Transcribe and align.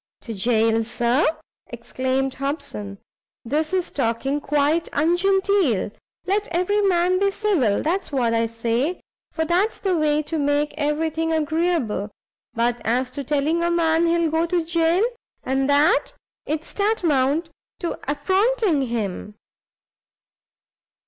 "To 0.21 0.33
jail, 0.33 0.83
Sir?" 0.83 1.23
exclaimed 1.67 2.33
Hobson, 2.33 2.97
"this 3.45 3.71
is 3.71 3.91
talking 3.91 4.41
quite 4.41 4.89
ungenteel! 4.93 5.91
let 6.25 6.47
every 6.47 6.81
man 6.81 7.19
be 7.19 7.29
civil; 7.29 7.83
that's 7.83 8.11
what 8.11 8.33
I 8.33 8.47
say, 8.47 8.99
for 9.29 9.45
that's 9.45 9.77
the 9.77 9.95
way 9.95 10.23
to 10.23 10.39
make 10.39 10.73
every 10.75 11.11
thing 11.11 11.31
agreeable 11.31 12.09
but 12.55 12.81
as 12.83 13.11
to 13.11 13.23
telling 13.23 13.61
a 13.61 13.69
man 13.69 14.07
he'll 14.07 14.31
go 14.31 14.47
to 14.47 14.65
jail, 14.65 15.05
and 15.43 15.69
that, 15.69 16.13
it's 16.47 16.73
tantamount 16.73 17.51
to 17.81 17.99
affronting 18.11 18.87
him." 18.87 19.35